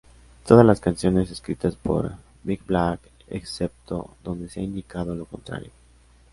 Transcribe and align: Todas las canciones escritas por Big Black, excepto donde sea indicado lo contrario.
Todas 0.47 0.65
las 0.65 0.79
canciones 0.79 1.29
escritas 1.29 1.75
por 1.75 2.13
Big 2.43 2.65
Black, 2.65 3.01
excepto 3.27 4.15
donde 4.23 4.49
sea 4.49 4.63
indicado 4.63 5.13
lo 5.13 5.25
contrario. 5.27 5.69